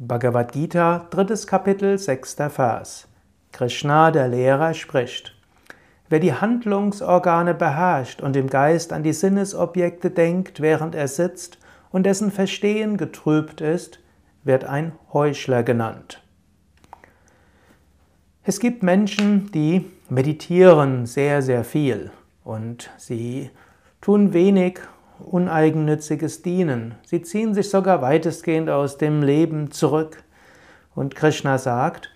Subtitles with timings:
[0.00, 3.08] Bhagavad Gita, drittes Kapitel, sechster Vers.
[3.50, 5.34] Krishna, der Lehrer, spricht.
[6.08, 11.58] Wer die Handlungsorgane beherrscht und im Geist an die Sinnesobjekte denkt, während er sitzt,
[11.90, 13.98] und dessen Verstehen getrübt ist,
[14.44, 16.22] wird ein Heuchler genannt.
[18.44, 22.12] Es gibt Menschen, die meditieren sehr, sehr viel
[22.44, 23.50] und sie
[24.00, 24.78] tun wenig
[25.18, 26.94] uneigennütziges Dienen.
[27.04, 30.22] Sie ziehen sich sogar weitestgehend aus dem Leben zurück.
[30.94, 32.10] Und Krishna sagt,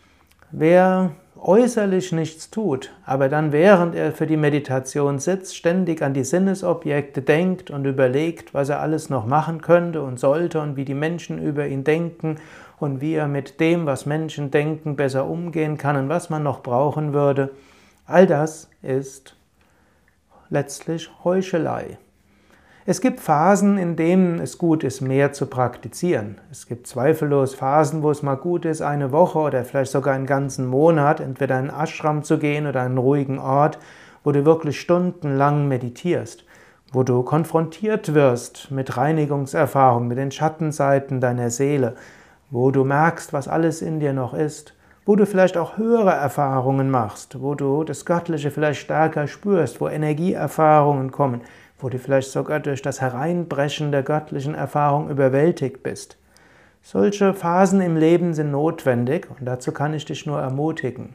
[0.50, 6.24] wer äußerlich nichts tut, aber dann während er für die Meditation sitzt, ständig an die
[6.24, 10.94] Sinnesobjekte denkt und überlegt, was er alles noch machen könnte und sollte und wie die
[10.94, 12.36] Menschen über ihn denken
[12.78, 16.62] und wie er mit dem, was Menschen denken, besser umgehen kann und was man noch
[16.62, 17.50] brauchen würde,
[18.06, 19.36] all das ist
[20.48, 21.98] letztlich Heuchelei.
[22.84, 26.40] Es gibt Phasen, in denen es gut ist, mehr zu praktizieren.
[26.50, 30.26] Es gibt zweifellos Phasen, wo es mal gut ist, eine Woche oder vielleicht sogar einen
[30.26, 33.78] ganzen Monat entweder in einen Ashram zu gehen oder einen ruhigen Ort,
[34.24, 36.44] wo du wirklich stundenlang meditierst,
[36.92, 41.94] wo du konfrontiert wirst mit Reinigungserfahrung, mit den Schattenseiten deiner Seele,
[42.50, 44.74] wo du merkst, was alles in dir noch ist,
[45.06, 49.86] wo du vielleicht auch höhere Erfahrungen machst, wo du das Göttliche vielleicht stärker spürst, wo
[49.86, 51.42] Energieerfahrungen kommen
[51.82, 56.16] wo du vielleicht sogar durch das Hereinbrechen der göttlichen Erfahrung überwältigt bist.
[56.82, 61.14] Solche Phasen im Leben sind notwendig und dazu kann ich dich nur ermutigen.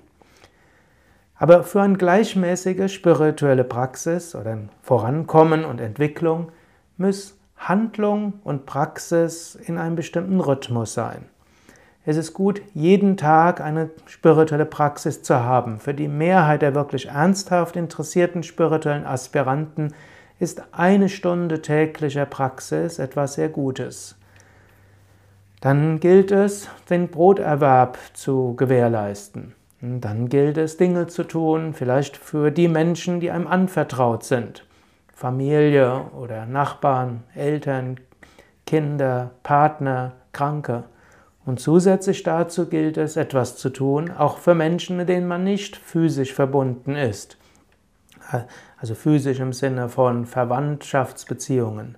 [1.36, 6.52] Aber für eine gleichmäßige spirituelle Praxis oder ein Vorankommen und Entwicklung
[6.98, 11.26] muss Handlung und Praxis in einem bestimmten Rhythmus sein.
[12.06, 15.80] Es ist gut, jeden Tag eine spirituelle Praxis zu haben.
[15.80, 19.94] Für die Mehrheit der wirklich ernsthaft interessierten spirituellen Aspiranten
[20.40, 24.16] ist eine Stunde täglicher Praxis etwas sehr Gutes.
[25.62, 29.56] Dann gilt es, den Broterwerb zu gewährleisten.
[29.82, 34.66] Dann gilt es, Dinge zu tun, vielleicht für die Menschen, die einem anvertraut sind.
[35.14, 38.00] Familie oder Nachbarn, Eltern,
[38.68, 40.84] Kinder, Partner, Kranke.
[41.46, 45.76] Und zusätzlich dazu gilt es, etwas zu tun, auch für Menschen, mit denen man nicht
[45.76, 47.38] physisch verbunden ist
[48.80, 51.98] also physisch im Sinne von Verwandtschaftsbeziehungen.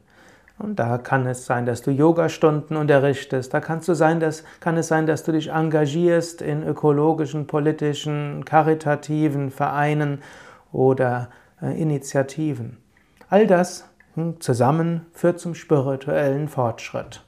[0.60, 4.76] Und da kann es sein, dass du Yogastunden unterrichtest, da kannst du sein, dass, kann
[4.76, 10.22] es sein, dass du dich engagierst in ökologischen, politischen, karitativen Vereinen
[10.74, 11.30] oder
[11.62, 12.78] äh, Initiativen.
[13.30, 17.24] All das hm, zusammen führt zum spirituellen Fortschritt.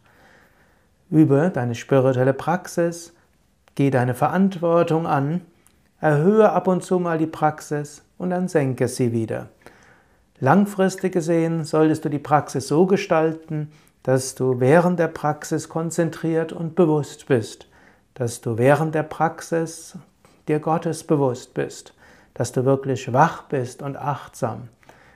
[1.10, 3.14] Übe deine spirituelle Praxis,
[3.76, 5.42] geh deine Verantwortung an,
[6.02, 9.50] erhöhe ab und zu mal die Praxis und dann senke sie wieder.
[10.40, 13.72] Langfristig gesehen solltest du die Praxis so gestalten,
[14.04, 17.68] dass du während der Praxis konzentriert und bewusst bist,
[18.16, 19.96] dass du während der Praxis
[20.48, 21.94] dir Gottes bewusst bist,
[22.34, 24.70] dass du wirklich wach bist und achtsam.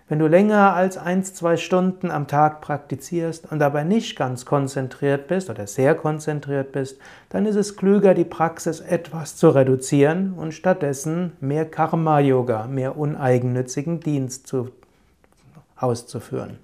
[0.08, 5.28] Wenn du länger als eins, zwei Stunden am Tag praktizierst und dabei nicht ganz konzentriert
[5.28, 7.00] bist oder sehr konzentriert bist,
[7.30, 14.00] dann ist es klüger, die Praxis etwas zu reduzieren und stattdessen mehr Karma-Yoga, mehr uneigennützigen
[14.00, 14.70] Dienst zu,
[15.76, 16.60] auszuführen.